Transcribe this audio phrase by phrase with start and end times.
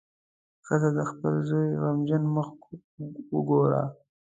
[0.65, 2.49] ښځه د خپل زوی غمجن مخ
[3.35, 3.83] وګوره.